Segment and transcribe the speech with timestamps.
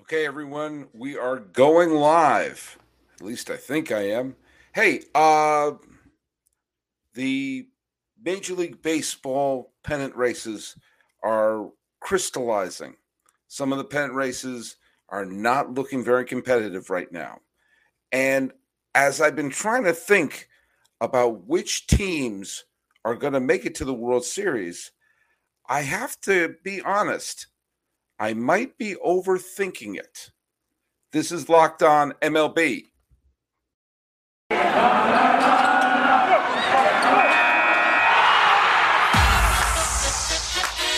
[0.00, 2.78] Okay, everyone, we are going live.
[3.16, 4.34] At least I think I am.
[4.72, 5.72] Hey, uh
[7.12, 7.68] the
[8.20, 10.74] Major League Baseball pennant races
[11.22, 11.68] are
[12.00, 12.96] crystallizing.
[13.48, 14.76] Some of the pennant races
[15.10, 17.40] are not looking very competitive right now.
[18.10, 18.52] And
[18.94, 20.48] as I've been trying to think
[21.02, 22.64] about which teams
[23.04, 24.92] are going to make it to the World Series,
[25.68, 27.48] I have to be honest.
[28.22, 30.30] I might be overthinking it.
[31.10, 32.84] This is Locked On MLB.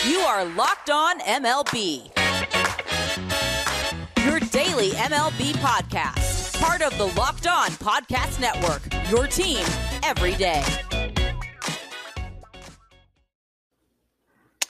[0.05, 2.11] You are Locked On MLB.
[4.25, 6.59] Your daily MLB podcast.
[6.59, 8.81] Part of the Locked On Podcast Network.
[9.09, 9.65] Your team
[10.03, 10.61] every day.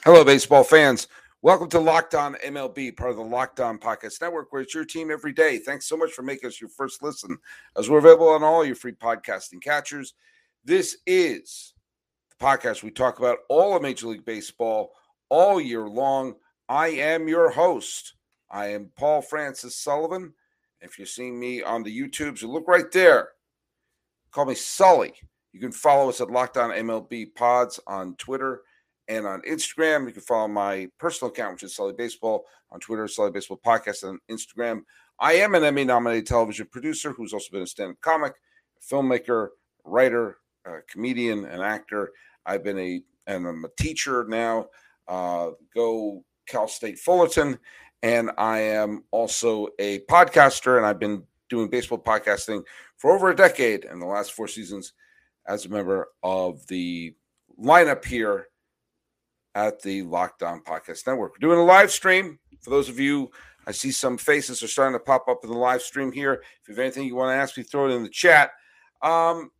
[0.04, 1.08] Hello, baseball fans.
[1.44, 4.86] Welcome to Locked On MLB, part of the Locked On Podcast Network, where it's your
[4.86, 5.58] team every day.
[5.58, 7.36] Thanks so much for making us your first listen,
[7.76, 10.14] as we're available on all your free podcasting catchers.
[10.64, 11.74] This is
[12.30, 14.94] the podcast we talk about all of Major League Baseball
[15.28, 16.36] all year long.
[16.70, 18.14] I am your host.
[18.50, 20.32] I am Paul Francis Sullivan.
[20.80, 23.28] If you're seeing me on the YouTubes, you look right there.
[24.30, 25.12] Call me Sully.
[25.52, 28.62] You can follow us at Locked On MLB Pods on Twitter
[29.08, 30.06] and on Instagram.
[30.06, 34.08] You can follow my personal account, which is Sully Baseball, on Twitter, Sully Baseball Podcast,
[34.08, 34.82] on Instagram.
[35.18, 38.34] I am an Emmy nominated television producer who's also been a stand up comic,
[38.82, 39.48] filmmaker,
[39.84, 42.10] writer, uh, comedian, and actor.
[42.46, 44.66] I've been a, and I'm a teacher now.
[45.06, 47.58] Uh, go Cal State Fullerton.
[48.02, 52.62] And I am also a podcaster, and I've been doing baseball podcasting
[52.98, 54.92] for over a decade and the last four seasons
[55.46, 57.14] as a member of the
[57.58, 58.48] lineup here
[59.54, 61.32] at the Locked On Podcast Network.
[61.32, 62.38] We're doing a live stream.
[62.60, 63.30] For those of you,
[63.66, 66.42] I see some faces are starting to pop up in the live stream here.
[66.62, 68.50] If you have anything you want to ask me, throw it in the chat.
[69.02, 69.50] Um,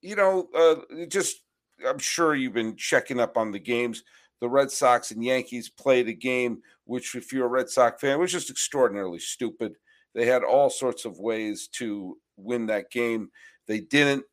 [0.00, 1.42] you know, uh, just
[1.86, 4.02] I'm sure you've been checking up on the games.
[4.40, 8.18] The Red Sox and Yankees played a game, which, if you're a Red Sox fan,
[8.18, 9.74] was just extraordinarily stupid.
[10.14, 13.30] They had all sorts of ways to win that game.
[13.66, 14.24] They didn't.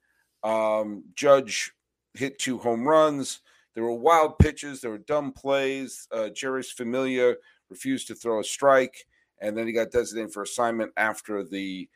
[0.44, 1.72] Um, Judge
[2.14, 3.40] hit two home runs.
[3.74, 4.82] There were wild pitches.
[4.82, 6.08] There were dumb plays.
[6.12, 7.36] Uh, Jeurys Familia
[7.70, 9.06] refused to throw a strike,
[9.42, 11.90] and then he got designated for assignment after the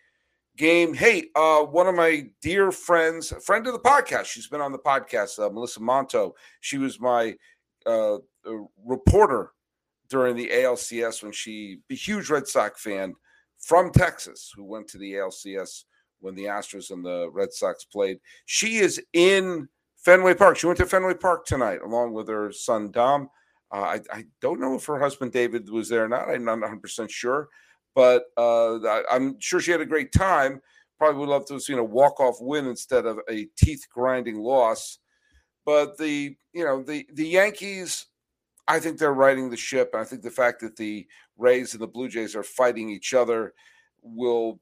[0.57, 0.93] game.
[0.93, 4.79] Hey, uh, one of my dear friends, friend of the podcast, she's been on the
[4.79, 6.33] podcast, uh, Melissa Monto.
[6.61, 7.35] She was my
[7.85, 8.17] uh,
[8.83, 9.51] reporter
[10.09, 13.13] during the ALCS when she, a huge Red Sox fan
[13.59, 15.83] from Texas, who went to the ALCS
[16.19, 18.19] when the Astros and the Red Sox played.
[18.45, 19.69] She is in
[20.07, 20.55] Fenway Park.
[20.55, 23.29] She went to Fenway Park tonight along with her son Dom.
[23.69, 26.29] Uh, I, I, don't know if her husband David was there or not.
[26.29, 27.49] I'm not 100 percent sure,
[27.93, 30.61] but uh, I, am sure she had a great time.
[30.97, 34.39] Probably would love to have seen a walk off win instead of a teeth grinding
[34.39, 34.99] loss.
[35.65, 38.05] But the you know the the Yankees,
[38.65, 39.93] I think they're riding the ship.
[39.93, 41.05] I think the fact that the
[41.37, 43.53] Rays and the Blue Jays are fighting each other
[44.01, 44.61] will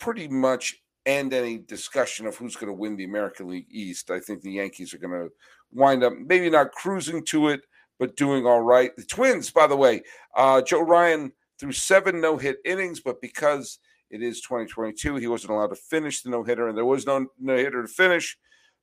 [0.00, 0.74] pretty much
[1.06, 4.10] end any discussion of who's going to win the American League East.
[4.10, 5.30] I think the Yankees are going to
[5.72, 7.62] wind up maybe not cruising to it,
[7.98, 8.94] but doing all right.
[8.96, 10.02] The Twins, by the way,
[10.34, 13.78] uh, Joe Ryan threw seven no hit innings, but because
[14.10, 17.26] it is 2022, he wasn't allowed to finish the no hitter, and there was no
[17.38, 18.36] no hitter to finish.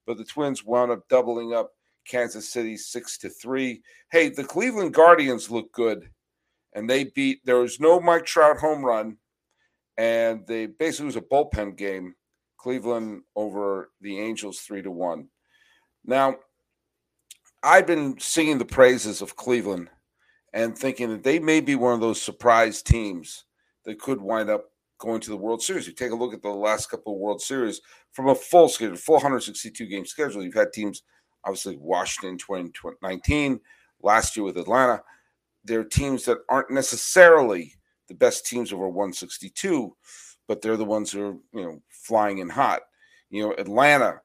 [0.05, 1.72] But the Twins wound up doubling up
[2.07, 3.81] Kansas City six to three.
[4.11, 6.09] Hey, the Cleveland Guardians look good,
[6.73, 7.40] and they beat.
[7.45, 9.17] There was no Mike Trout home run
[9.97, 12.15] and they basically was a bullpen game.
[12.57, 15.27] Cleveland over the Angels three to one.
[16.05, 16.35] Now,
[17.61, 19.89] I've been singing the praises of Cleveland
[20.53, 23.45] and thinking that they may be one of those surprise teams
[23.85, 24.65] that could wind up
[24.99, 25.87] going to the World Series.
[25.87, 27.81] You take a look at the last couple of World Series
[28.11, 30.43] from a full schedule, 462 game schedule.
[30.43, 31.03] You've had teams,
[31.43, 33.59] obviously Washington 2019,
[34.01, 35.01] last year with Atlanta.
[35.66, 37.73] They're teams that aren't necessarily
[38.13, 39.95] the best teams over 162,
[40.47, 42.81] but they're the ones who are you know flying in hot.
[43.29, 44.21] You know, Atlanta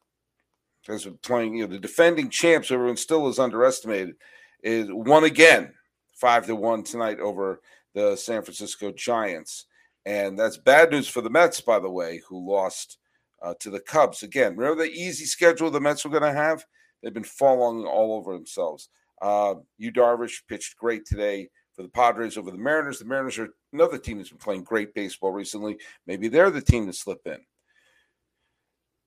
[0.86, 1.56] has been playing.
[1.56, 4.14] You know, the defending champs, everyone still is underestimated,
[4.62, 5.72] is won again,
[6.14, 7.60] five to one tonight over
[7.94, 9.66] the San Francisco Giants,
[10.04, 12.98] and that's bad news for the Mets, by the way, who lost
[13.42, 14.56] uh, to the Cubs again.
[14.56, 16.64] Remember the easy schedule the Mets were going to have?
[17.02, 18.90] They've been falling all over themselves.
[19.22, 21.48] Uh, Yu Darvish pitched great today
[21.78, 22.98] for the Padres over the Mariners.
[22.98, 25.78] The Mariners are another team that's been playing great baseball recently.
[26.06, 27.38] Maybe they're the team to slip in.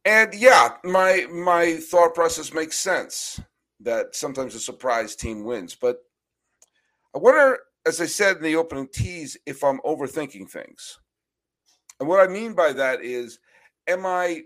[0.06, 3.40] And yeah, my my thought process makes sense
[3.80, 5.98] that sometimes a surprise team wins, but
[7.16, 11.00] I wonder as I said in the opening tease, if I'm overthinking things.
[12.00, 13.40] And what I mean by that is,
[13.88, 14.44] am I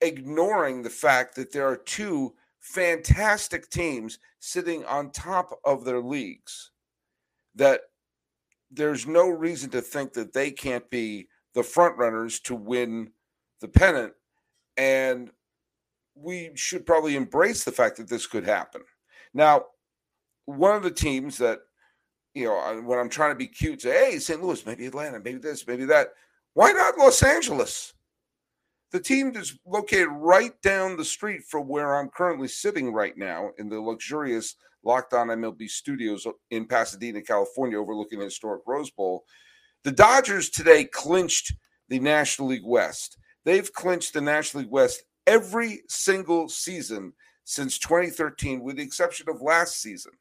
[0.00, 6.70] ignoring the fact that there are two fantastic teams sitting on top of their leagues
[7.54, 7.80] that
[8.70, 13.10] there's no reason to think that they can't be the front runners to win
[13.60, 14.12] the pennant.
[14.76, 15.30] And
[16.14, 18.82] we should probably embrace the fact that this could happen.
[19.34, 19.66] Now
[20.46, 21.60] one of the teams that
[22.34, 25.38] you know when i'm trying to be cute say hey st louis maybe atlanta maybe
[25.38, 26.08] this maybe that.
[26.54, 27.94] Why not los angeles?
[28.90, 33.50] The team is located right down the street from where I'm currently sitting right now
[33.58, 39.24] in the luxurious Locked On MLB studios in Pasadena, California, overlooking the historic Rose Bowl.
[39.84, 41.54] The Dodgers today clinched
[41.88, 43.18] the National League West.
[43.44, 47.12] They've clinched the National League West every single season
[47.44, 50.12] since 2013, with the exception of last season.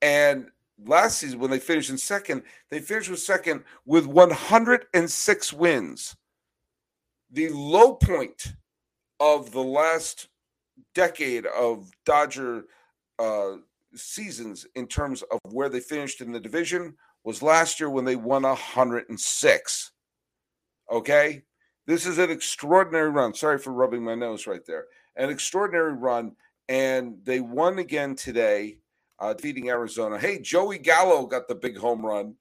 [0.00, 0.48] And
[0.84, 6.16] last season, when they finished in second, they finished with second with 106 wins
[7.32, 8.54] the low point
[9.18, 10.28] of the last
[10.94, 12.64] decade of Dodger
[13.18, 13.56] uh,
[13.94, 16.94] seasons in terms of where they finished in the division
[17.24, 19.92] was last year when they won 106.
[20.90, 21.42] Okay?
[21.86, 23.34] This is an extraordinary run.
[23.34, 24.86] Sorry for rubbing my nose right there.
[25.16, 26.32] An extraordinary run.
[26.68, 28.78] And they won again today,
[29.18, 30.18] uh, defeating Arizona.
[30.18, 32.36] Hey, Joey Gallo got the big home run.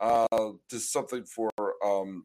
[0.00, 1.50] Uh, just something for
[1.84, 2.24] um,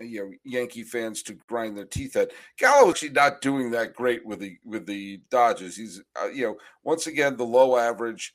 [0.00, 2.30] you know Yankee fans to grind their teeth at.
[2.58, 5.76] Gallo actually not doing that great with the with the Dodgers.
[5.76, 8.34] He's uh, you know once again the low average,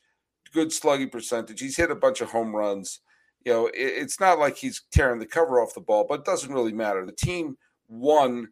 [0.52, 1.60] good slugging percentage.
[1.60, 3.00] He's hit a bunch of home runs.
[3.44, 6.26] You know it, it's not like he's tearing the cover off the ball, but it
[6.26, 7.04] doesn't really matter.
[7.04, 7.56] The team
[7.88, 8.48] won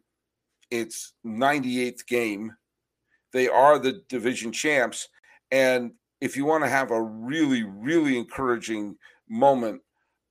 [0.71, 2.53] its 98th game.
[3.31, 5.09] They are the division champs,
[5.51, 5.91] and
[6.21, 8.97] if you want to have a really really encouraging
[9.29, 9.81] moment.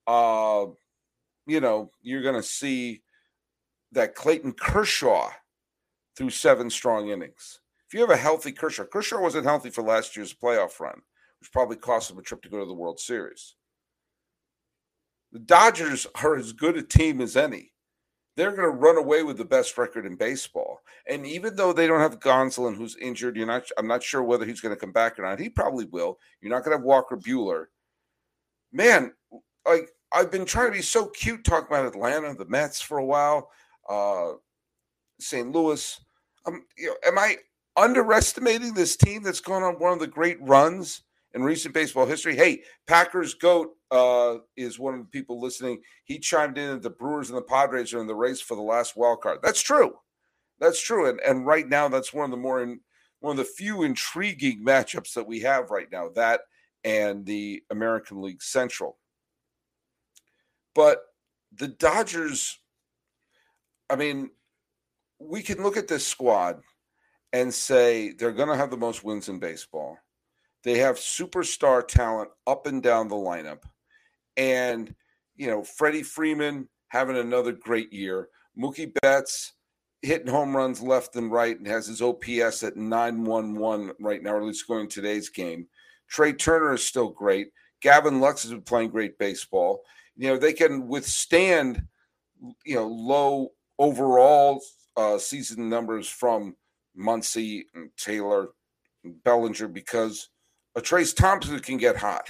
[0.07, 0.67] Uh,
[1.47, 3.03] you know, you're going to see
[3.93, 5.31] that Clayton Kershaw
[6.17, 7.61] threw seven strong innings.
[7.87, 11.01] If you have a healthy Kershaw, Kershaw wasn't healthy for last year's playoff run,
[11.41, 13.55] which probably cost him a trip to go to the World Series.
[15.33, 17.73] The Dodgers are as good a team as any.
[18.37, 20.81] They're going to run away with the best record in baseball.
[21.09, 23.69] And even though they don't have Gonsolin, who's injured, you're not.
[23.79, 25.39] I'm not sure whether he's going to come back or not.
[25.39, 26.19] He probably will.
[26.41, 27.67] You're not going to have Walker Buehler.
[28.73, 29.13] Man,
[29.67, 33.05] like I've been trying to be so cute talking about Atlanta, the Mets for a
[33.05, 33.51] while,
[33.89, 34.33] uh,
[35.19, 35.51] St.
[35.51, 36.01] Louis.
[36.47, 37.37] Um, you know, am I
[37.77, 41.03] underestimating this team that's going on one of the great runs
[41.35, 42.37] in recent baseball history?
[42.37, 45.83] Hey, Packers goat uh, is one of the people listening.
[46.05, 48.63] He chimed in that the Brewers and the Padres are in the race for the
[48.63, 49.41] last wild card.
[49.43, 49.97] That's true.
[50.61, 51.09] That's true.
[51.09, 52.79] And and right now, that's one of the more in,
[53.19, 56.09] one of the few intriguing matchups that we have right now.
[56.15, 56.43] That
[56.85, 58.99] and the American League Central.
[60.75, 61.03] But
[61.57, 62.59] the Dodgers,
[63.89, 64.31] I mean,
[65.19, 66.61] we can look at this squad
[67.33, 69.99] and say they're going to have the most wins in baseball.
[70.63, 73.63] They have superstar talent up and down the lineup.
[74.37, 74.95] And,
[75.37, 78.29] you know, Freddie Freeman having another great year.
[78.59, 79.53] Mookie Betts
[80.03, 84.39] hitting home runs left and right and has his OPS at 911 right now, or
[84.39, 85.67] at least going today's game.
[86.09, 87.49] Trea Turner is still great.
[87.81, 89.83] Gavin Lux has been playing great baseball
[90.17, 91.83] you know they can withstand
[92.65, 94.63] you know low overall
[94.97, 96.55] uh, season numbers from
[96.99, 98.49] Muncy and Taylor
[99.03, 100.29] and Bellinger because
[100.77, 102.29] a Trayce Thompson can get hot,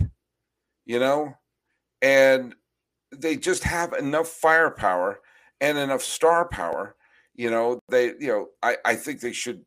[0.86, 1.34] you know,
[2.02, 2.54] and
[3.12, 5.20] they just have enough firepower
[5.60, 6.96] and enough star power.
[7.34, 9.64] You know, they you know I I think they should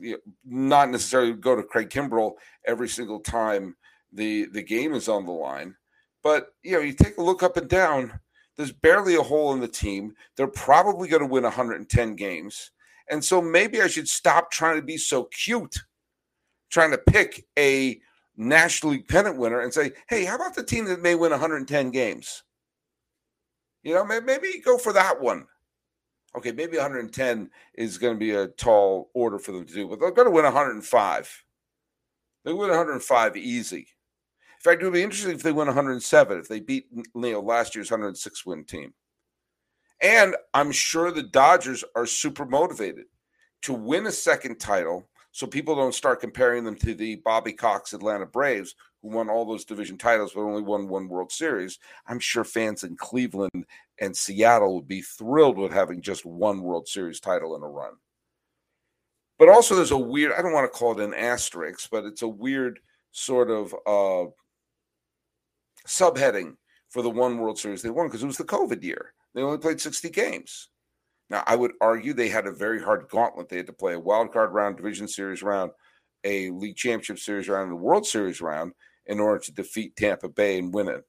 [0.00, 2.32] you know, not necessarily go to Craig Kimbrel
[2.66, 3.76] every single time
[4.12, 5.74] the the game is on the line
[6.22, 8.18] but you know, you take a look up and down.
[8.56, 10.14] There's barely a hole in the team.
[10.36, 12.70] They're probably going to win 110 games,
[13.10, 15.76] and so maybe I should stop trying to be so cute,
[16.70, 18.00] trying to pick a
[18.36, 21.90] National League pennant winner and say, "Hey, how about the team that may win 110
[21.90, 22.44] games?"
[23.82, 25.46] You know, maybe go for that one.
[26.34, 30.00] Okay, maybe 110 is going to be a tall order for them to do, but
[30.00, 31.44] they're going to win 105.
[32.44, 33.88] They win 105 easy.
[34.64, 37.40] In fact, it would be interesting if they win 107, if they beat you know,
[37.40, 38.94] last year's 106 win team.
[40.00, 43.06] And I'm sure the Dodgers are super motivated
[43.62, 47.92] to win a second title so people don't start comparing them to the Bobby Cox
[47.92, 51.80] Atlanta Braves, who won all those division titles but only won one World Series.
[52.06, 53.66] I'm sure fans in Cleveland
[53.98, 57.94] and Seattle would be thrilled with having just one World Series title in a run.
[59.40, 62.22] But also, there's a weird, I don't want to call it an asterisk, but it's
[62.22, 62.78] a weird
[63.10, 64.30] sort of uh,
[65.86, 66.56] subheading
[66.88, 69.14] for the one World Series they won because it was the COVID year.
[69.34, 70.68] They only played 60 games.
[71.30, 73.48] Now, I would argue they had a very hard gauntlet.
[73.48, 75.72] They had to play a wild card round, division series round,
[76.24, 78.72] a league championship series round, and a World Series round
[79.06, 81.04] in order to defeat Tampa Bay and win it.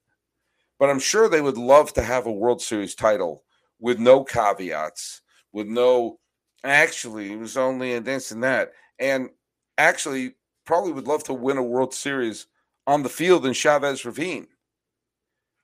[0.79, 3.43] But I'm sure they would love to have a World Series title
[3.79, 6.19] with no caveats, with no
[6.63, 8.71] actually, it was only a this and that.
[8.99, 9.29] And
[9.77, 12.47] actually, probably would love to win a World Series
[12.87, 14.47] on the field in Chavez Ravine.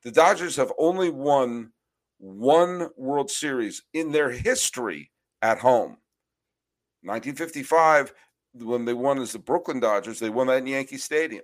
[0.03, 1.71] The Dodgers have only won
[2.19, 5.97] one World Series in their history at home.
[7.03, 8.13] 1955,
[8.55, 11.43] when they won as the Brooklyn Dodgers, they won that in Yankee Stadium.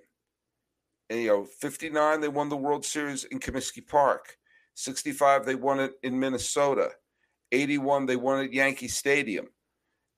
[1.09, 4.37] And, you know, 59, they won the World Series in Comiskey Park.
[4.73, 6.91] 65, they won it in Minnesota.
[7.51, 9.47] 81, they won at Yankee Stadium.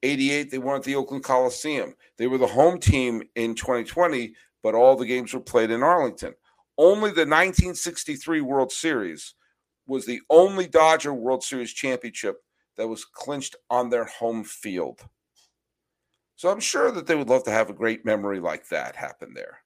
[0.04, 1.96] 88, they won at the Oakland Coliseum.
[2.18, 6.34] They were the home team in 2020, but all the games were played in Arlington.
[6.78, 9.34] Only the 1963 World Series
[9.88, 12.38] was the only Dodger World Series championship
[12.78, 15.02] that was clinched on their home field.
[16.36, 19.34] So I'm sure that they would love to have a great memory like that happen
[19.34, 19.60] there.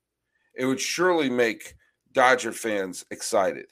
[0.55, 1.75] It would surely make
[2.13, 3.65] Dodger fans excited.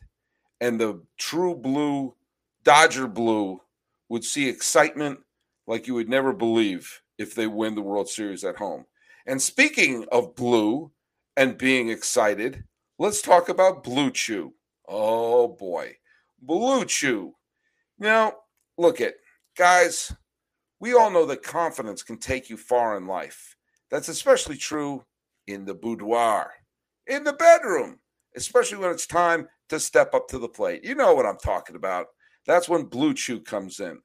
[0.60, 2.16] And the true blue,
[2.64, 3.62] Dodger blue,
[4.10, 5.20] would see excitement
[5.66, 8.86] like you would never believe if they win the World Series at home.
[9.26, 10.92] And speaking of blue
[11.38, 12.64] and being excited,
[13.00, 14.54] let's talk about Blue Chew.
[14.88, 15.96] Oh boy,
[16.42, 17.34] Blue Chew.
[17.98, 18.34] Now,
[18.78, 19.16] look at
[19.58, 20.14] guys,
[20.80, 23.56] we all know that confidence can take you far in life.
[23.90, 25.04] That's especially true
[25.48, 26.52] in the boudoir,
[27.08, 28.00] in the bedroom,
[28.36, 30.84] especially when it's time to step up to the plate.
[30.84, 32.08] You know what I'm talking about.
[32.46, 34.00] That's when Blue Chew comes in.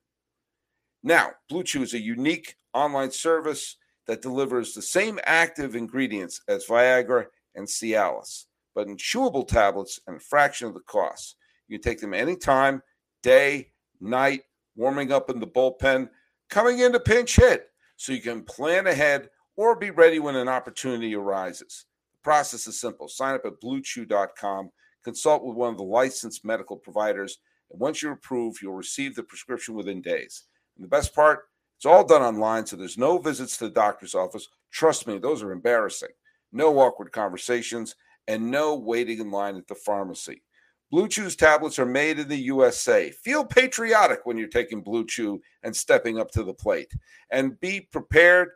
[1.02, 6.66] Now, Blue Chew is a unique online service that delivers the same active ingredients as
[6.66, 11.37] Viagra and Cialis, but in chewable tablets and a fraction of the cost.
[11.69, 12.83] You can take them anytime,
[13.23, 14.43] day, night,
[14.76, 16.09] warming up in the bullpen,
[16.50, 20.49] coming in to pinch hit, so you can plan ahead or be ready when an
[20.49, 21.87] opportunity arises.
[22.12, 23.09] The process is simple.
[23.09, 24.71] Sign up at bluechew.com,
[25.04, 27.38] consult with one of the licensed medical providers,
[27.71, 30.45] and once you're approved, you'll receive the prescription within days.
[30.76, 31.45] And the best part,
[31.76, 34.49] it's all done online, so there's no visits to the doctor's office.
[34.71, 36.11] Trust me, those are embarrassing.
[36.52, 37.95] No awkward conversations
[38.28, 40.43] and no waiting in line at the pharmacy.
[40.90, 43.11] Blue Chew's tablets are made in the USA.
[43.11, 46.93] Feel patriotic when you're taking Blue Chew and stepping up to the plate.
[47.31, 48.50] And be prepared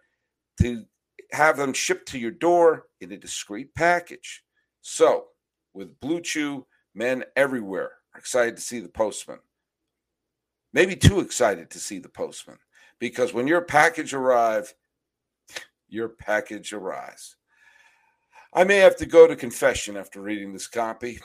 [0.61, 0.85] to
[1.33, 4.45] have them shipped to your door in a discreet package.
[4.83, 5.27] So,
[5.75, 9.39] with Blue Chew, men everywhere are excited to see the postman
[10.73, 12.59] maybe too excited to see the postman
[12.99, 14.75] because when your package arrives,
[15.89, 17.37] your package arrives.
[18.52, 21.21] I may have to go to confession after reading this copy.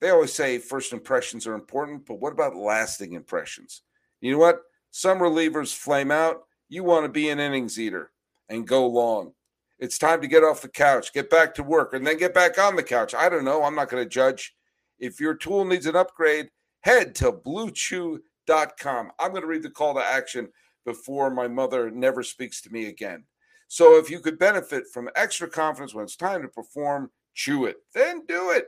[0.00, 3.82] They always say first impressions are important, but what about lasting impressions?
[4.20, 4.62] You know what?
[4.90, 6.42] Some relievers flame out.
[6.68, 8.10] You want to be an innings eater
[8.48, 9.32] and go long.
[9.78, 12.58] It's time to get off the couch, get back to work, and then get back
[12.58, 13.14] on the couch.
[13.14, 13.64] I don't know.
[13.64, 14.54] I'm not going to judge.
[14.98, 16.48] If your tool needs an upgrade,
[16.80, 19.10] head to bluechew.com.
[19.18, 20.48] I'm going to read the call to action
[20.84, 23.24] before my mother never speaks to me again.
[23.72, 27.76] So if you could benefit from extra confidence when it's time to perform, chew it.
[27.94, 28.66] Then do it.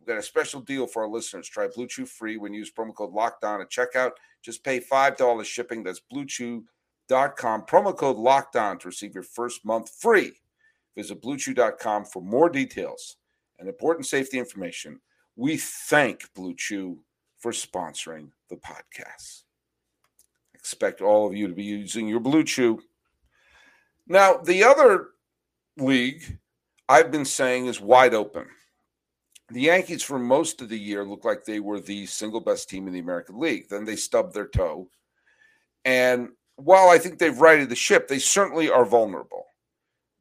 [0.00, 1.46] We've got a special deal for our listeners.
[1.46, 4.12] Try Blue Chew free when you use promo code LOCKDOWN at checkout.
[4.42, 5.82] Just pay $5 shipping.
[5.82, 7.62] That's bluechew.com.
[7.66, 10.32] Promo code LOCKDOWN to receive your first month free.
[10.96, 13.18] Visit bluechew.com for more details
[13.58, 14.98] and important safety information.
[15.36, 17.00] We thank Blue Chew
[17.36, 19.42] for sponsoring the podcast.
[20.54, 22.80] Expect all of you to be using your Blue Chew.
[24.06, 25.08] Now, the other
[25.76, 26.38] league
[26.88, 28.46] I've been saying is wide open.
[29.50, 32.86] The Yankees, for most of the year, looked like they were the single best team
[32.86, 33.68] in the American League.
[33.68, 34.88] Then they stubbed their toe.
[35.84, 39.44] And while I think they've righted the ship, they certainly are vulnerable.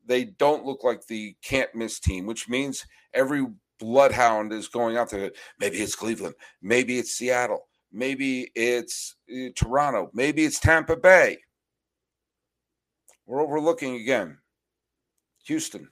[0.06, 3.48] They don't look like the can't miss team, which means every
[3.80, 5.32] bloodhound is going out there.
[5.60, 6.36] Maybe it's Cleveland.
[6.62, 7.68] Maybe it's Seattle.
[7.92, 10.12] Maybe it's uh, Toronto.
[10.14, 11.38] Maybe it's Tampa Bay.
[13.26, 14.38] We're overlooking again.
[15.46, 15.90] Houston.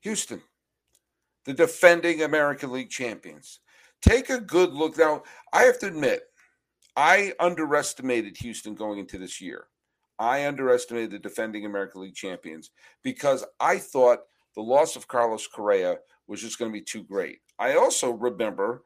[0.00, 0.40] Houston,
[1.46, 3.58] the defending American League champions.
[4.00, 4.96] Take a good look.
[4.96, 6.22] Now, I have to admit,
[6.94, 9.66] I underestimated Houston going into this year.
[10.18, 12.70] I underestimated the defending American League champions
[13.02, 14.20] because I thought
[14.54, 15.96] the loss of Carlos Correa
[16.28, 17.40] was just going to be too great.
[17.58, 18.84] I also remember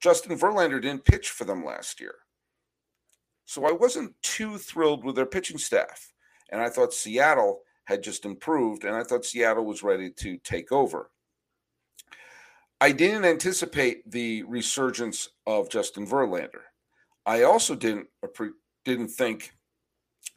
[0.00, 2.16] Justin Verlander didn't pitch for them last year.
[3.46, 6.13] So I wasn't too thrilled with their pitching staff.
[6.50, 10.72] And I thought Seattle had just improved, and I thought Seattle was ready to take
[10.72, 11.10] over.
[12.80, 16.62] I didn't anticipate the resurgence of Justin Verlander.
[17.26, 18.08] I also didn't
[18.84, 19.52] didn't think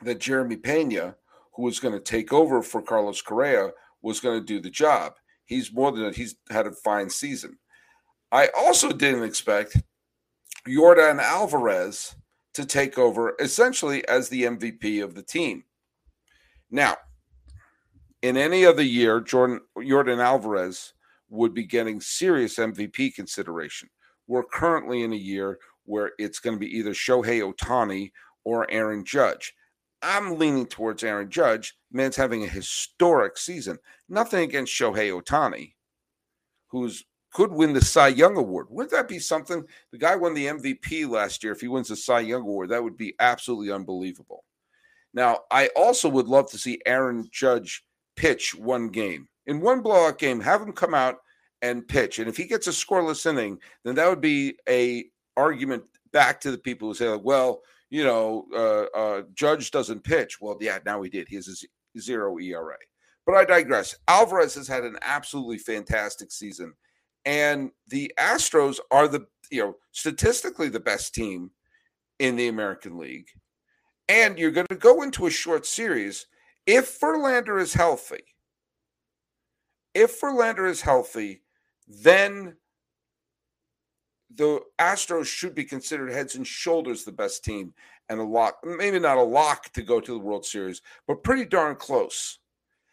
[0.04, 1.16] that Jeremy Pena,
[1.54, 3.72] who was going to take over for Carlos Correa,
[4.02, 5.14] was going to do the job.
[5.46, 6.16] He's more than that.
[6.16, 7.58] He's had a fine season.
[8.32, 9.82] I also didn't expect
[10.68, 12.16] Yordan Alvarez
[12.54, 15.64] to take over essentially as the MVP of the team.
[16.70, 16.96] Now,
[18.22, 20.94] in any other year, Jordan Yordan Alvarez
[21.30, 23.90] would be getting serious MVP consideration.
[24.28, 28.12] We're currently in a year where it's going to be either Shohei Ohtani
[28.44, 29.54] or Aaron Judge.
[30.02, 31.76] I'm leaning towards Aaron Judge.
[31.92, 33.78] Man's having a historic season.
[34.10, 35.74] Nothing against Shohei Ohtani,
[36.68, 38.68] who's could win the Cy Young Award.
[38.70, 39.64] Wouldn't that be something?
[39.92, 41.54] The guy won the MVP last year.
[41.54, 44.44] If he wins the Cy Young Award, that would be absolutely unbelievable.
[45.14, 47.84] Now, I also would love to see Aaron Judge
[48.16, 49.28] pitch one game.
[49.46, 51.18] In one blowout game, have him come out
[51.62, 52.20] and pitch.
[52.20, 56.52] And if he gets a scoreless inning, then that would be a argument back to
[56.52, 60.42] the people who say, like, well, you know, uh, uh, Judge doesn't pitch.
[60.42, 61.28] Well, yeah, now he did.
[61.30, 62.78] He has a zero ERA.
[63.26, 63.96] But I digress.
[64.08, 66.74] Alvarez has had an absolutely fantastic season.
[67.26, 71.52] And the Astros are the, you know, statistically the best team
[72.20, 73.28] in the American League.
[74.10, 76.28] And you're going to go into a short series
[76.66, 78.24] if Verlander is healthy.
[79.94, 81.42] If Verlander is healthy,
[81.88, 82.56] then
[84.34, 87.74] the Astros should be considered heads and shoulders the best team
[88.10, 91.46] and a lock, maybe not a lock to go to the World Series, but pretty
[91.46, 92.40] darn close.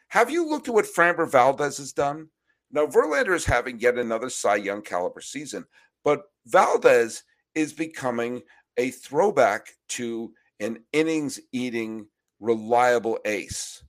[0.08, 2.28] Have you looked at what Framber Valdez has done?
[2.70, 5.64] Now, Verlander is having yet another Cy Young caliber season,
[6.02, 8.42] but Valdez is becoming
[8.76, 12.06] a throwback to an innings eating,
[12.40, 13.82] reliable ace.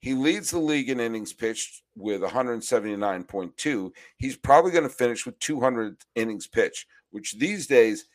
[0.00, 3.90] He leads the league in innings pitched with 179.2.
[4.16, 8.06] He's probably going to finish with 200 innings pitched, which these days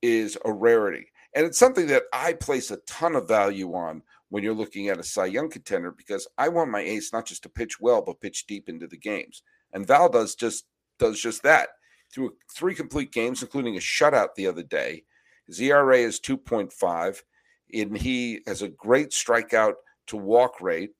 [0.00, 1.08] is a rarity.
[1.34, 4.98] And it's something that I place a ton of value on when you're looking at
[4.98, 8.20] a Cy Young contender because I want my ace not just to pitch well, but
[8.20, 9.42] pitch deep into the games.
[9.72, 10.64] And Valdez just
[10.98, 11.68] does just that.
[12.14, 15.02] Through three complete games, including a shutout the other day,
[15.46, 17.22] his ERA is 2.5,
[17.74, 19.74] and he has a great strikeout
[20.08, 20.90] to walk rate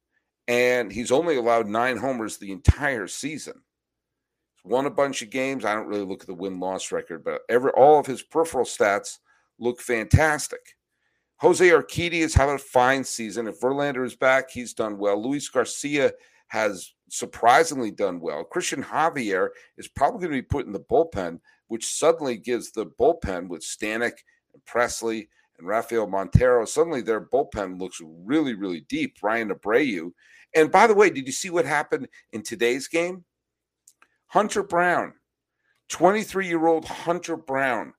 [0.48, 3.54] and he's only allowed nine homers the entire season.
[4.56, 5.64] He's won a bunch of games.
[5.64, 8.64] I don't really look at the win loss record, but every all of his peripheral
[8.64, 9.18] stats
[9.58, 10.76] look fantastic.
[11.38, 13.46] Jose Urquidy is having a fine season.
[13.46, 15.22] If Verlander is back, he's done well.
[15.22, 16.12] Luis Garcia
[16.48, 18.44] has surprisingly done well.
[18.50, 22.86] Cristian Javier is probably going to be put in the bullpen, which suddenly gives the
[22.86, 24.12] bullpen with Stanek
[24.56, 26.64] and Pressly and Rafael Montero.
[26.64, 29.20] Suddenly their bullpen looks really, really deep.
[29.20, 30.12] Bryan Abreu
[30.56, 33.24] and by the way, did you see what happened in today's game?
[34.28, 35.12] Hunter Brown,
[35.90, 37.92] 23 year old Hunter Brown,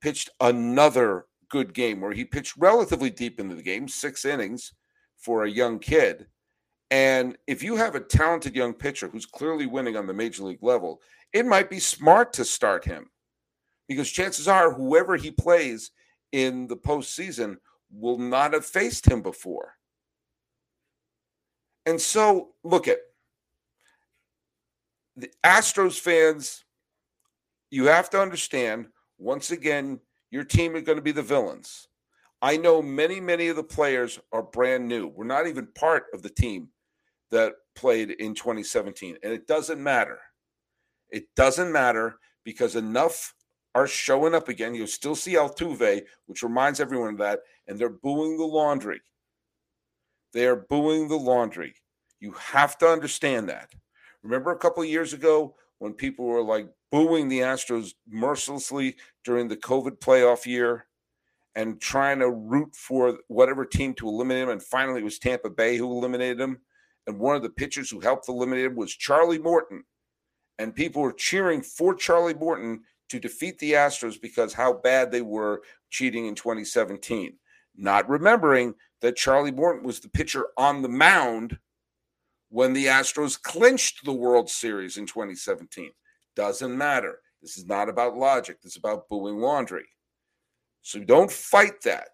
[0.00, 4.72] pitched another good game where he pitched relatively deep into the game, six innings
[5.16, 6.26] for a young kid.
[6.90, 10.62] And if you have a talented young pitcher who's clearly winning on the major league
[10.62, 11.00] level,
[11.32, 13.10] it might be smart to start him
[13.88, 15.90] because chances are whoever he plays
[16.32, 17.56] in the postseason
[17.90, 19.74] will not have faced him before.
[21.86, 22.98] And so, look at
[25.16, 26.64] the Astros fans.
[27.70, 31.88] You have to understand, once again, your team is going to be the villains.
[32.42, 35.08] I know many, many of the players are brand new.
[35.08, 36.68] We're not even part of the team
[37.30, 39.16] that played in 2017.
[39.22, 40.18] And it doesn't matter.
[41.10, 43.34] It doesn't matter because enough
[43.78, 44.74] are showing up again.
[44.74, 49.00] You'll still see Altuve, which reminds everyone of that, and they're booing the laundry.
[50.32, 51.74] They are booing the laundry.
[52.20, 53.70] You have to understand that.
[54.22, 59.56] Remember a couple years ago when people were like booing the Astros mercilessly during the
[59.56, 60.86] COVID playoff year
[61.54, 64.50] and trying to root for whatever team to eliminate him.
[64.50, 66.58] And finally, it was Tampa Bay who eliminated him.
[67.06, 69.84] And one of the pitchers who helped eliminate him was Charlie Morton.
[70.58, 75.22] And people were cheering for Charlie Morton to defeat the Astros because how bad they
[75.22, 77.34] were cheating in 2017.
[77.76, 81.58] Not remembering that Charlie Morton was the pitcher on the mound
[82.50, 85.90] when the Astros clinched the World Series in 2017.
[86.34, 87.20] Doesn't matter.
[87.42, 88.60] This is not about logic.
[88.60, 89.86] This is about booing laundry.
[90.82, 92.08] So don't fight that,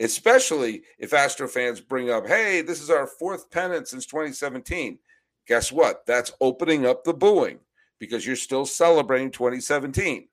[0.00, 4.98] especially if Astro fans bring up, hey, this is our fourth pennant since 2017.
[5.46, 6.06] Guess what?
[6.06, 7.58] That's opening up the booing
[8.00, 10.28] because you're still celebrating 2017.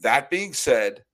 [0.00, 1.04] That being said,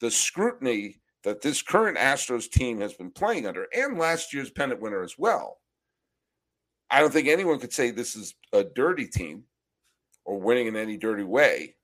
[0.00, 4.80] the scrutiny that this current Astros team has been playing under, and last year's pennant
[4.80, 5.58] winner as well,
[6.90, 9.44] I don't think anyone could say this is a dirty team
[10.24, 11.74] or winning in any dirty way.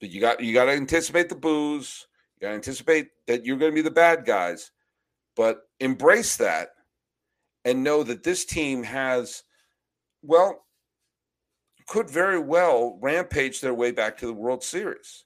[0.00, 2.06] But you got you got to anticipate the boos.
[2.36, 4.70] You got to anticipate that you're going to be the bad guys,
[5.36, 6.70] but embrace that
[7.64, 9.42] and know that this team has,
[10.22, 10.64] well,
[11.90, 15.24] could very well rampage their way back to the World Series.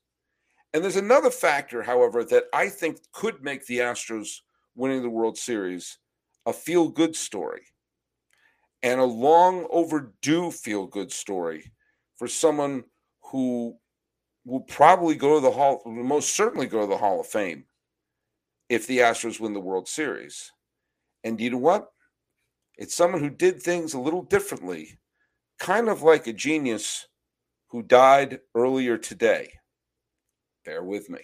[0.73, 4.41] And there's another factor, however, that I think could make the Astros
[4.75, 5.99] winning the World Series
[6.47, 7.67] a feel good story
[8.83, 11.71] and a long overdue feel good story
[12.17, 12.85] for someone
[13.25, 13.77] who
[14.47, 17.67] will probably go to the Hall, will most certainly go to the Hall of Fame
[18.71, 20.51] if the Astros win the World Series.
[21.25, 21.89] And you know what?
[22.79, 24.99] It's someone who did things a little differently,
[25.59, 27.07] kind of like a genius
[27.69, 29.53] who died earlier today.
[30.65, 31.21] Bear with me.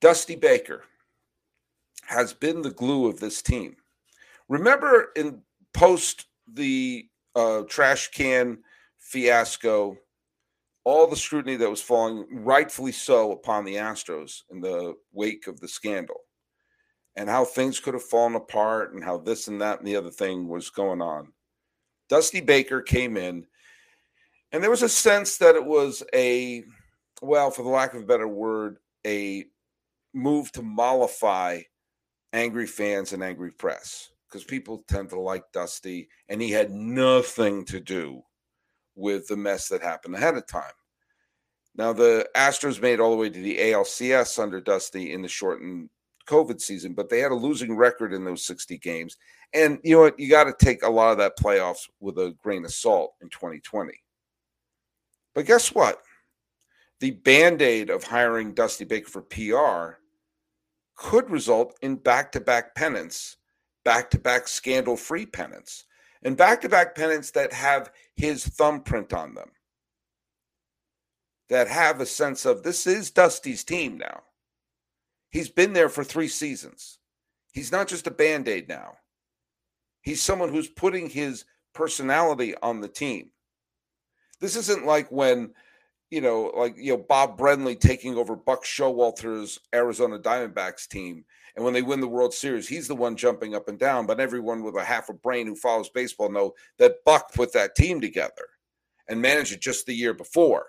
[0.00, 0.84] Dusty Baker
[2.06, 3.76] has been the glue of this team.
[4.48, 5.42] Remember in
[5.74, 8.58] post the uh, trash can
[8.98, 9.96] fiasco,
[10.84, 15.60] all the scrutiny that was falling, rightfully so, upon the Astros in the wake of
[15.60, 16.20] the scandal,
[17.16, 20.10] and how things could have fallen apart, and how this and that and the other
[20.10, 21.32] thing was going on.
[22.08, 23.46] Dusty Baker came in,
[24.52, 26.62] and there was a sense that it was a,
[27.22, 28.76] well, for the lack of a better word,
[29.06, 29.44] a
[30.14, 31.60] move to mollify
[32.32, 37.64] angry fans and angry press because people tend to like Dusty, and he had nothing
[37.66, 38.22] to do
[38.94, 40.72] with the mess that happened ahead of time.
[41.76, 45.90] Now, the Astros made all the way to the ALCS under Dusty in the shortened
[46.26, 49.16] COVID season, but they had a losing record in those 60 games.
[49.54, 50.18] And you know what?
[50.18, 53.28] You got to take a lot of that playoffs with a grain of salt in
[53.30, 53.92] 2020.
[55.34, 56.00] But guess what?
[57.00, 59.98] The band aid of hiring Dusty Baker for PR
[60.96, 63.36] could result in back to back pennants,
[63.84, 65.84] back to back scandal free pennants,
[66.22, 69.50] and back to back pennants that have his thumbprint on them,
[71.50, 74.22] that have a sense of this is Dusty's team now.
[75.30, 76.98] He's been there for three seasons.
[77.52, 78.94] He's not just a band aid now.
[80.02, 83.30] He's someone who's putting his personality on the team.
[84.40, 85.52] This isn't like when
[86.10, 91.24] you know, like you know Bob Brenly taking over Buck Showalter's Arizona Diamondbacks team,
[91.56, 94.06] and when they win the World Series, he's the one jumping up and down.
[94.06, 97.74] But everyone with a half a brain who follows baseball know that Buck put that
[97.74, 98.46] team together
[99.08, 100.66] and managed it just the year before.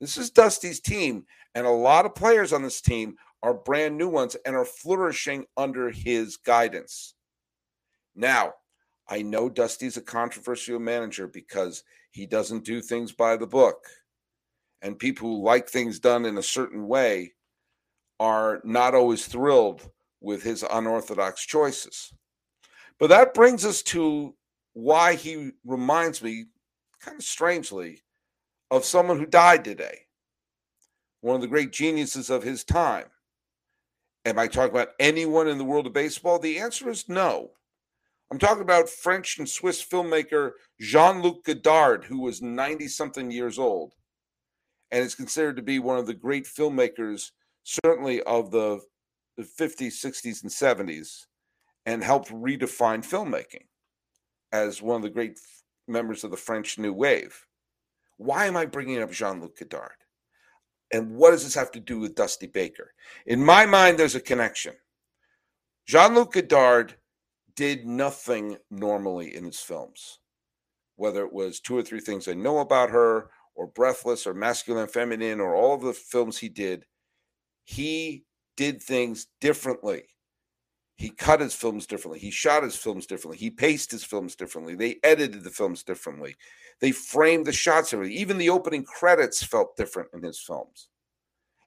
[0.00, 4.08] This is Dusty's team, and a lot of players on this team are brand new
[4.08, 7.14] ones and are flourishing under his guidance.
[8.14, 8.54] Now,
[9.08, 13.78] I know Dusty's a controversial manager because he doesn't do things by the book
[14.82, 17.32] and people who like things done in a certain way
[18.18, 22.12] are not always thrilled with his unorthodox choices.
[22.98, 24.34] But that brings us to
[24.74, 26.46] why he reminds me,
[27.00, 28.02] kind of strangely,
[28.70, 30.00] of someone who died today,
[31.20, 33.06] one of the great geniuses of his time.
[34.24, 36.38] Am I talking about anyone in the world of baseball?
[36.38, 37.52] The answer is no.
[38.30, 43.58] I'm talking about French and Swiss filmmaker Jean Luc Godard, who was 90 something years
[43.58, 43.94] old
[44.90, 47.30] and is considered to be one of the great filmmakers,
[47.62, 48.80] certainly of the,
[49.36, 51.26] the 50s, 60s, and 70s,
[51.86, 53.66] and helped redefine filmmaking
[54.52, 55.38] as one of the great
[55.86, 57.46] members of the French New Wave.
[58.16, 59.92] Why am I bringing up Jean Luc Godard?
[60.92, 62.92] And what does this have to do with Dusty Baker?
[63.26, 64.74] In my mind, there's a connection.
[65.86, 66.96] Jean Luc Godard
[67.54, 70.18] did nothing normally in his films,
[70.96, 74.88] whether it was two or three things I know about her or Breathless or Masculine
[74.88, 76.86] Feminine or all of the films he did,
[77.64, 78.24] he
[78.56, 80.04] did things differently.
[81.00, 82.18] He cut his films differently.
[82.18, 83.38] He shot his films differently.
[83.38, 84.74] He paced his films differently.
[84.74, 86.36] They edited the films differently.
[86.80, 88.18] They framed the shots differently.
[88.18, 90.88] Even the opening credits felt different in his films.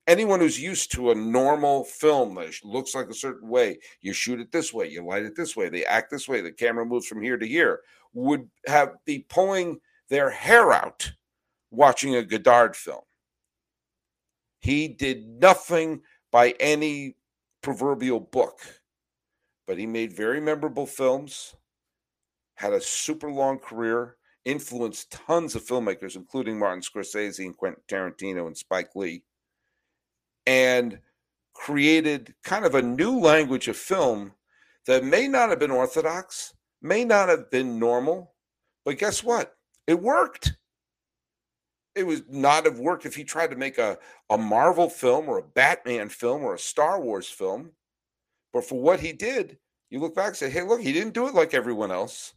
[0.06, 4.39] Anyone who's used to a normal film that looks like a certain way, you shoot
[4.39, 7.08] it this way, you light it this way, they act this way, the camera moves
[7.08, 7.80] from here to here,
[8.13, 11.12] would have be pulling their hair out
[11.72, 13.02] watching a Godard film.
[14.60, 17.15] He did nothing by any
[17.63, 18.60] proverbial book,
[19.67, 21.56] but he made very memorable films,
[22.56, 28.47] had a super long career, influenced tons of filmmakers, including Martin Scorsese and Quentin Tarantino
[28.47, 29.23] and Spike Lee,
[30.45, 30.99] and
[31.54, 34.34] created kind of a new language of film
[34.86, 38.34] that may not have been orthodox, may not have been normal,
[38.84, 39.56] but guess what?
[39.88, 40.54] It worked
[41.95, 43.97] it would not have worked if he tried to make a,
[44.30, 47.71] a Marvel film or a Batman film or a Star Wars film.
[48.53, 49.57] But for what he did,
[49.89, 52.33] you look back and say, hey, look, he didn't do it like everyone else.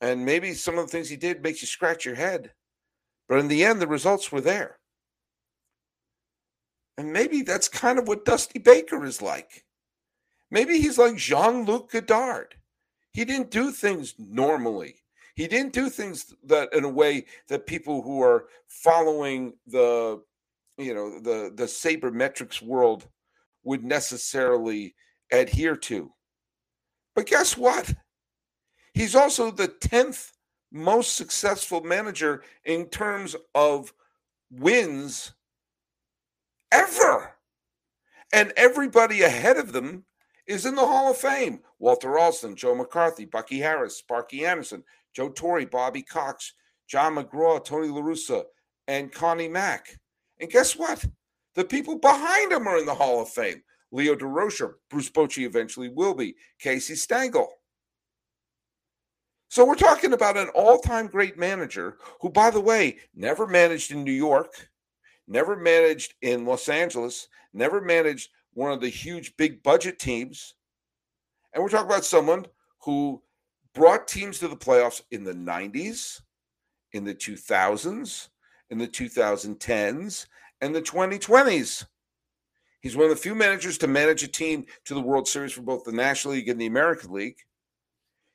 [0.00, 2.52] And maybe some of the things he did makes you scratch your head.
[3.28, 4.78] But in the end, the results were there.
[6.96, 9.64] And maybe that's kind of what Dusty Baker is like.
[10.50, 12.54] Maybe he's like Jean Luc Godard.
[13.12, 14.96] He didn't do things normally.
[15.34, 20.22] He didn't do things that in a way that people who are following the,
[20.78, 23.06] you know, the the sabermetrics world
[23.64, 24.94] would necessarily
[25.32, 26.12] adhere to.
[27.14, 27.94] But guess what?
[28.94, 30.32] He's also the 10th
[30.72, 33.92] most successful manager in terms of
[34.50, 35.32] wins
[36.72, 37.34] ever.
[38.32, 40.04] And everybody ahead of them
[40.46, 41.60] is in the Hall of Fame.
[41.78, 44.82] Walter Alston, Joe McCarthy, Bucky Harris, Sparky Anderson,
[45.14, 46.52] Joe Torre, Bobby Cox,
[46.88, 48.44] John McGraw, Tony LaRussa,
[48.88, 49.98] and Connie Mack.
[50.40, 51.04] And guess what?
[51.54, 53.62] The people behind him are in the Hall of Fame.
[53.92, 57.48] Leo Durocher, Bruce Bochy eventually will be, Casey Stengel.
[59.48, 64.04] So we're talking about an all-time great manager who, by the way, never managed in
[64.04, 64.68] New York,
[65.28, 70.54] never managed in Los Angeles, never managed one of the huge big budget teams.
[71.52, 72.46] And we're talking about someone
[72.82, 73.22] who
[73.74, 76.20] brought teams to the playoffs in the 90s,
[76.92, 78.28] in the 2000s,
[78.70, 80.26] in the 2010s,
[80.60, 81.86] and the 2020s.
[82.80, 85.62] He's one of the few managers to manage a team to the World Series for
[85.62, 87.38] both the National League and the American League.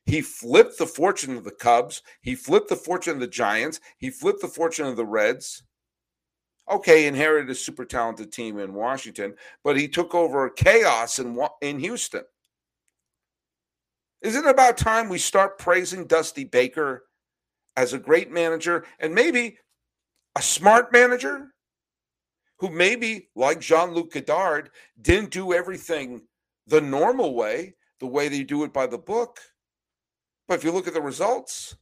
[0.04, 2.02] He flipped the fortune of the Cubs.
[2.20, 3.80] He flipped the fortune of the Giants.
[3.98, 5.62] He flipped the fortune of the Reds.
[6.70, 11.78] Okay, inherited a super talented team in Washington, but he took over chaos in in
[11.80, 12.22] Houston.
[14.22, 17.04] Isn't it about time we start praising Dusty Baker
[17.76, 19.58] as a great manager and maybe
[20.36, 21.51] a smart manager
[22.62, 24.70] who maybe, like Jean Luc Godard,
[25.00, 26.22] didn't do everything
[26.68, 29.40] the normal way, the way they do it by the book?
[30.46, 31.74] But if you look at the results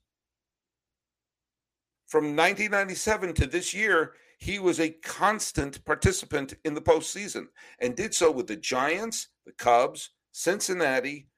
[2.07, 8.15] from 1997 to this year, he was a constant participant in the postseason and did
[8.15, 11.29] so with the Giants, the Cubs, Cincinnati,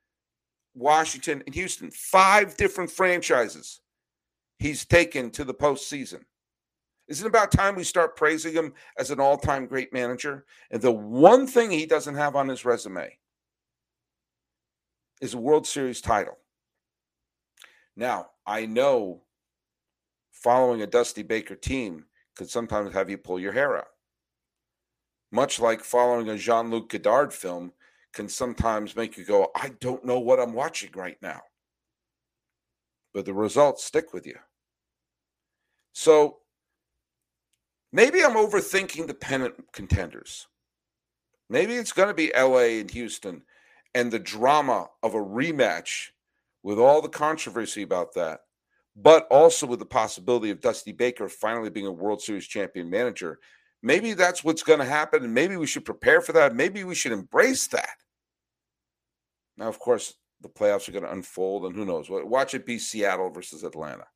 [0.72, 1.90] Washington, and Houston.
[1.90, 3.80] Five different franchises
[4.60, 6.20] he's taken to the postseason.
[7.12, 10.46] Isn't it about time we start praising him as an all time great manager?
[10.70, 13.18] And the one thing he doesn't have on his resume
[15.20, 16.38] is a World Series title.
[17.96, 19.24] Now, I know
[20.30, 23.88] following a Dusty Baker team could sometimes have you pull your hair out.
[25.30, 27.74] Much like following a Jean Luc Godard film
[28.14, 31.42] can sometimes make you go, I don't know what I'm watching right now.
[33.12, 34.38] But the results stick with you.
[35.92, 36.38] So
[37.92, 40.46] maybe I'm overthinking the pennant contenders.
[41.48, 43.42] Maybe it's going to be LA and Houston
[43.94, 46.08] and the drama of a rematch
[46.62, 48.40] with all the controversy about that,
[48.96, 53.38] but also with the possibility of Dusty Baker finally being a World Series champion manager.
[53.82, 56.54] Maybe that's what's going to happen, and maybe we should prepare for that.
[56.54, 57.96] Maybe we should embrace that.
[59.56, 62.06] Now, of course, the playoffs are going to unfold, and who knows?
[62.08, 64.06] Watch it be Seattle versus Atlanta.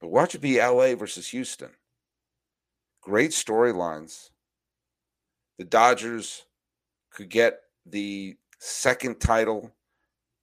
[0.00, 1.70] But watch it be LA versus Houston.
[3.00, 4.30] Great storylines.
[5.58, 6.44] The Dodgers
[7.10, 9.72] could get the second title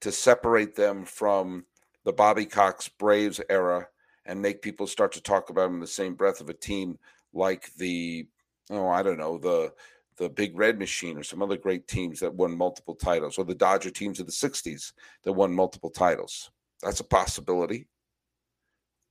[0.01, 1.65] to separate them from
[2.03, 3.87] the Bobby Cox Braves era
[4.25, 6.97] and make people start to talk about them in the same breath of a team
[7.33, 8.27] like the
[8.69, 9.73] oh I don't know the
[10.17, 13.53] the Big Red Machine or some other great teams that won multiple titles or the
[13.53, 14.93] Dodger teams of the 60s
[15.23, 16.49] that won multiple titles.
[16.81, 17.87] That's a possibility.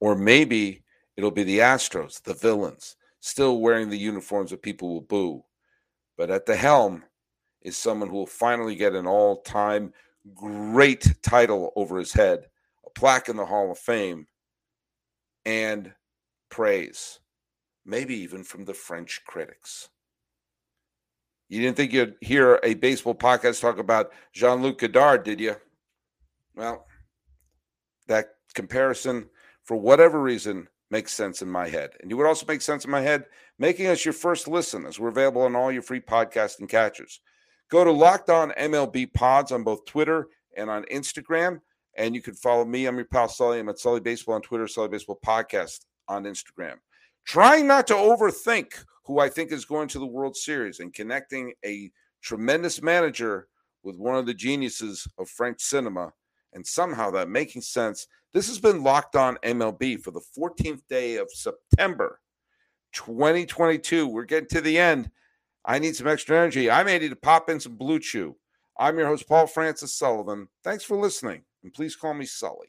[0.00, 0.82] Or maybe
[1.16, 5.44] it'll be the Astros, the villains, still wearing the uniforms that people will boo.
[6.16, 7.05] But at the helm
[7.62, 9.92] is someone who will finally get an all time
[10.35, 12.46] great title over his head,
[12.85, 14.26] a plaque in the Hall of Fame,
[15.44, 15.92] and
[16.48, 17.20] praise,
[17.85, 19.88] maybe even from the French critics.
[21.48, 25.55] You didn't think you'd hear a baseball podcast talk about Jean Luc Godard, did you?
[26.57, 26.87] Well,
[28.09, 29.29] that comparison,
[29.62, 31.90] for whatever reason, makes sense in my head.
[32.01, 33.25] And you would also make sense in my head
[33.59, 37.20] making us your first listen as we're available on all your free podcasting catchers.
[37.70, 41.61] Go to Locked On MLB Pods on both Twitter and on Instagram.
[41.96, 42.87] And you can follow me.
[42.87, 43.59] I'm your pal Sully.
[43.59, 46.75] I'm at Sully Baseball on Twitter, Sully Baseball Podcast on Instagram.
[47.25, 51.55] Trying not to overthink who I think is going to the World Series and connecting
[51.64, 51.90] a
[52.22, 53.49] tremendous manager
[53.83, 56.12] with one of the geniuses of French cinema.
[56.57, 58.07] And somehow that making sense.
[58.33, 62.19] This has been Locked On MLB for the 14th day of September
[62.95, 64.09] 2022.
[64.09, 65.11] We're getting to the end.
[65.66, 66.71] I need some extra energy.
[66.71, 68.37] I may need to pop in some Blue Chew.
[68.79, 70.49] I'm your host, Paul Francis Sullivan.
[70.64, 72.69] Thanks for listening, and please call me Sully.